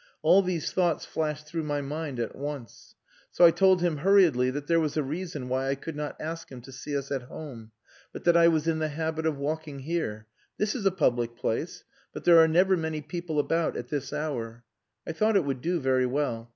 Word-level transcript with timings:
All 0.23 0.41
these 0.41 0.71
thoughts 0.73 1.05
flashed 1.05 1.45
through 1.45 1.61
my 1.61 1.79
mind 1.79 2.19
at 2.19 2.35
once. 2.35 2.95
So 3.29 3.45
I 3.45 3.51
told 3.51 3.83
him 3.83 3.97
hurriedly 3.97 4.49
that 4.49 4.65
there 4.65 4.79
was 4.79 4.97
a 4.97 5.03
reason 5.03 5.47
why 5.47 5.69
I 5.69 5.75
could 5.75 5.95
not 5.95 6.19
ask 6.19 6.51
him 6.51 6.59
to 6.61 6.71
see 6.71 6.97
us 6.97 7.11
at 7.11 7.21
home, 7.21 7.69
but 8.11 8.23
that 8.23 8.35
I 8.35 8.47
was 8.47 8.67
in 8.67 8.79
the 8.79 8.87
habit 8.87 9.27
of 9.27 9.37
walking 9.37 9.81
here.... 9.81 10.25
This 10.57 10.73
is 10.73 10.87
a 10.87 10.91
public 10.91 11.35
place, 11.35 11.83
but 12.13 12.23
there 12.23 12.39
are 12.39 12.47
never 12.47 12.75
many 12.75 13.01
people 13.03 13.37
about 13.37 13.77
at 13.77 13.89
this 13.89 14.11
hour. 14.11 14.63
I 15.05 15.11
thought 15.11 15.35
it 15.35 15.45
would 15.45 15.61
do 15.61 15.79
very 15.79 16.07
well. 16.07 16.49